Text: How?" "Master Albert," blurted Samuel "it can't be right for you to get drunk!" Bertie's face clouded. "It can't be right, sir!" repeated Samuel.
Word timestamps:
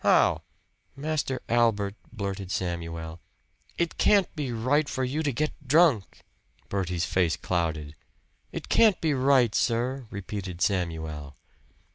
How?" 0.03 0.41
"Master 0.95 1.43
Albert," 1.47 1.93
blurted 2.11 2.49
Samuel 2.49 3.21
"it 3.77 3.99
can't 3.99 4.35
be 4.35 4.51
right 4.51 4.89
for 4.89 5.03
you 5.03 5.21
to 5.21 5.31
get 5.31 5.51
drunk!" 5.67 6.23
Bertie's 6.69 7.05
face 7.05 7.37
clouded. 7.37 7.95
"It 8.51 8.67
can't 8.67 8.99
be 8.99 9.13
right, 9.13 9.53
sir!" 9.53 10.07
repeated 10.09 10.59
Samuel. 10.59 11.37